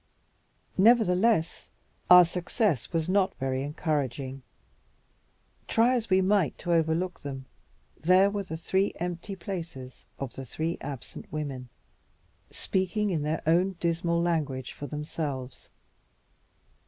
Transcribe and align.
Nevertheless, 0.79 1.69
our 2.09 2.25
success 2.25 2.91
was 2.91 3.07
not 3.07 3.35
very 3.35 3.61
encouraging. 3.61 4.41
Try 5.67 5.93
as 5.95 6.09
we 6.09 6.21
might 6.21 6.57
to 6.57 6.73
overlook 6.73 7.19
them, 7.19 7.45
there 7.99 8.31
were 8.31 8.41
the 8.41 8.57
three 8.57 8.93
empty 8.95 9.35
places 9.35 10.07
of 10.17 10.33
the 10.33 10.43
three 10.43 10.79
absent 10.81 11.31
women, 11.31 11.69
speaking 12.49 13.11
in 13.11 13.21
their 13.21 13.43
own 13.45 13.73
dismal 13.73 14.19
language 14.19 14.73
for 14.73 14.87
themselves. 14.87 15.69